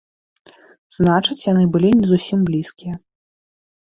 Значыць, 0.95 1.43
яны 1.51 1.63
былі 1.75 1.89
не 1.99 2.05
зусім 2.11 2.39
блізкія. 2.47 2.95